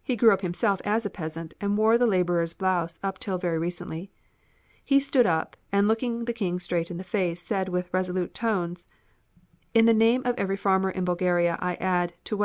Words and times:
He 0.00 0.14
grew 0.14 0.30
up 0.30 0.42
himself 0.42 0.80
as 0.84 1.04
a 1.04 1.10
peasant, 1.10 1.52
and 1.60 1.76
wore 1.76 1.98
the 1.98 2.06
laborer's 2.06 2.54
blouse 2.54 3.00
up 3.02 3.18
till 3.18 3.36
very 3.36 3.58
recently. 3.58 4.12
He 4.84 5.00
stood 5.00 5.26
up 5.26 5.56
and 5.72 5.88
looking 5.88 6.26
the 6.26 6.32
King 6.32 6.60
straight 6.60 6.88
in 6.88 6.98
the 6.98 7.02
face 7.02 7.42
said 7.42 7.66
in 7.68 7.84
resolute 7.90 8.32
tones: 8.32 8.86
"In 9.74 9.86
the 9.86 9.92
name 9.92 10.22
of 10.24 10.36
every 10.38 10.56
farmer 10.56 10.90
in 10.90 11.04
Bulgaria 11.04 11.58
I 11.60 11.74
add 11.80 12.12
to 12.26 12.36
what 12.36 12.44